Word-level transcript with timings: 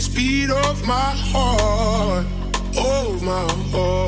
speed 0.00 0.50
of 0.50 0.86
my 0.86 1.12
heart, 1.30 2.26
of 2.78 3.22
my 3.22 3.46
heart. 3.70 3.99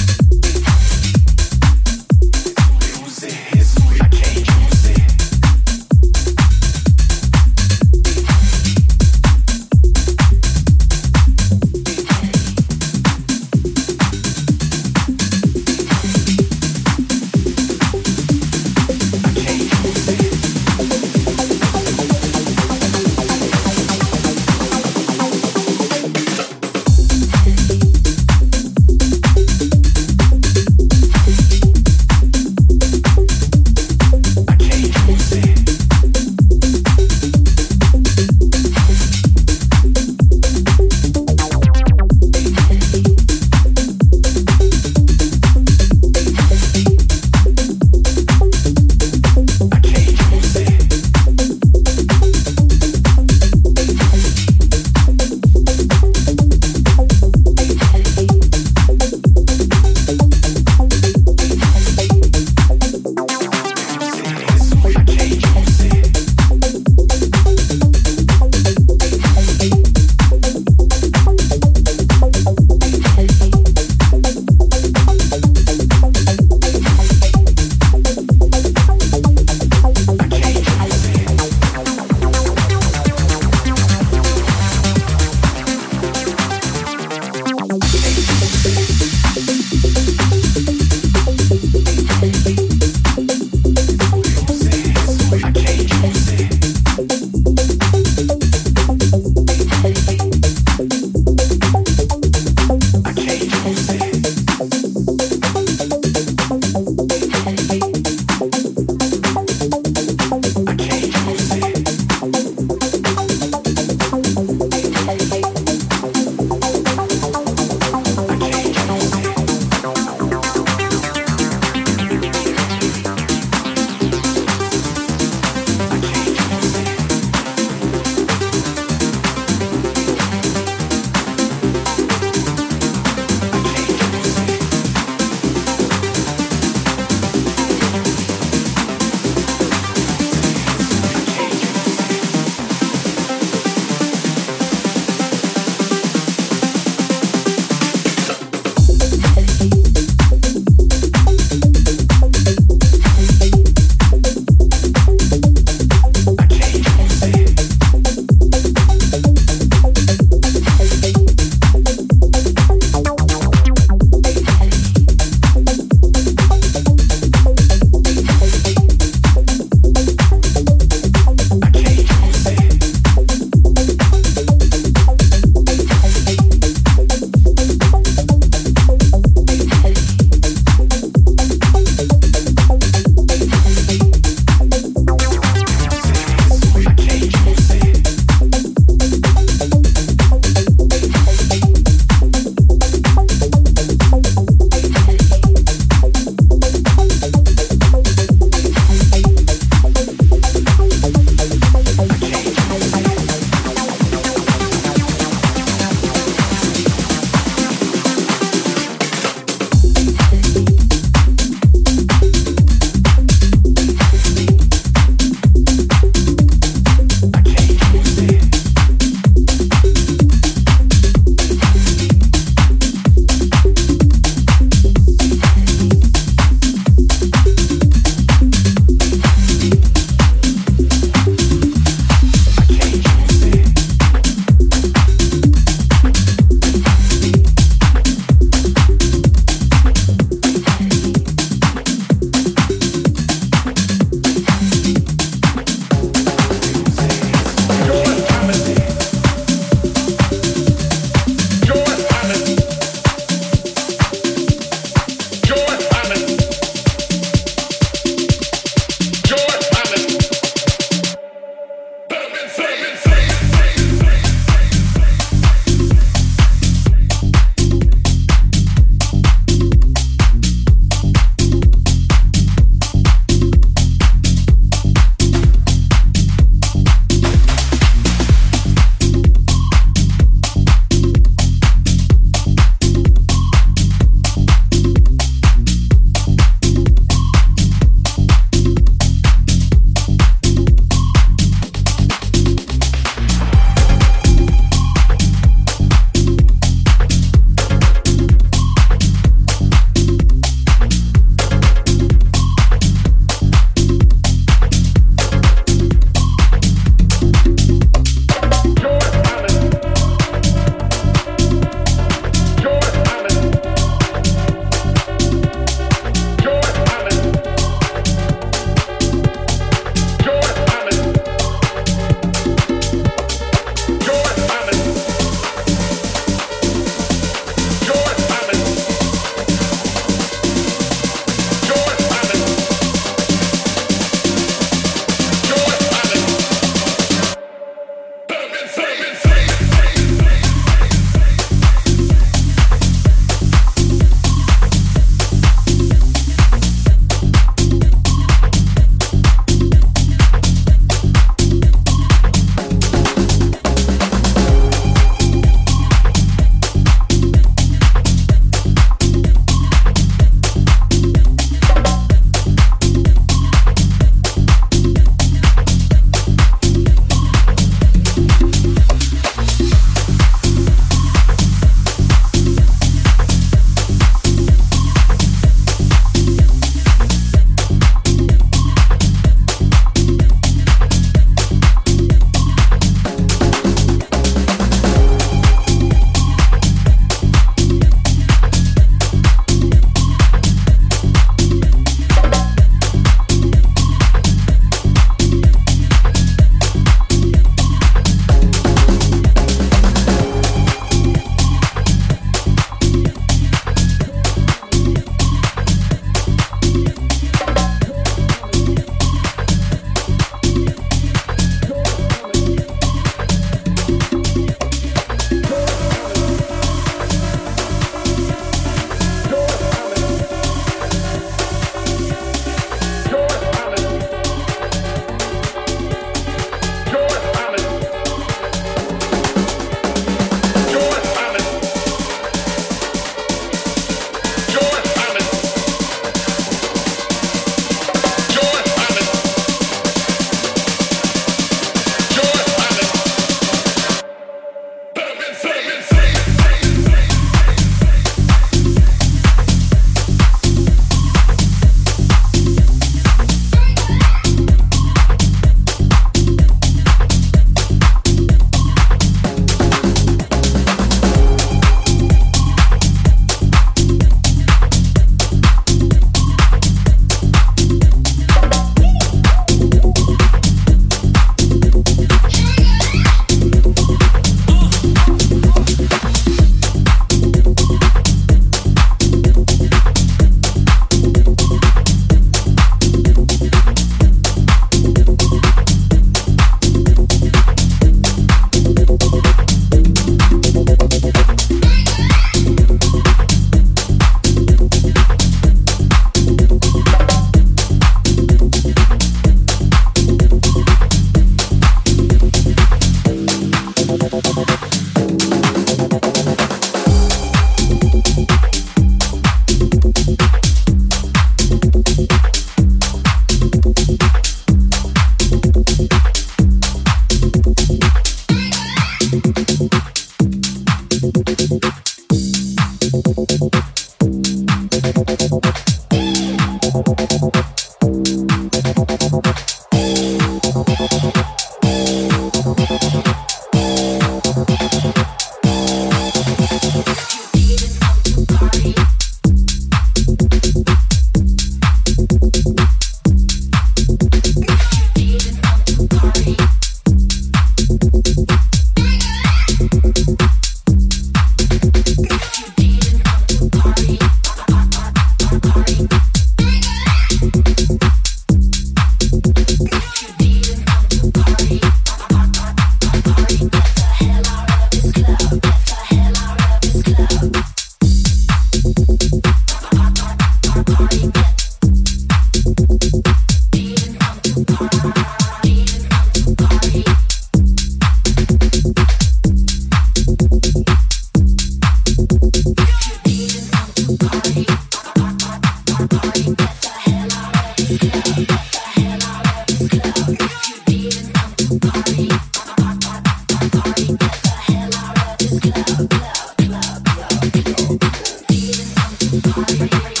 Thank 599.33 600.00